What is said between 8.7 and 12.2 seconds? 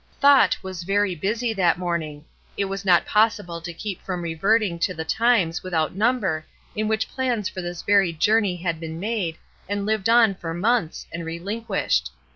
been made, and lived on for months, and relinquished.